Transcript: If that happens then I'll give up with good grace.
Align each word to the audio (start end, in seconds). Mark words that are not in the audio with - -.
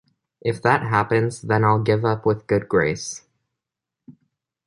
If 0.41 0.63
that 0.63 0.81
happens 0.87 1.41
then 1.43 1.63
I'll 1.63 1.77
give 1.83 2.03
up 2.03 2.25
with 2.25 2.47
good 2.47 2.67
grace. 2.67 3.21